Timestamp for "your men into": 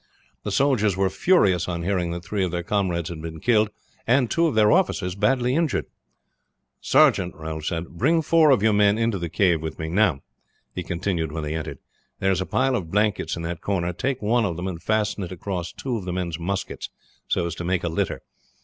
8.63-9.19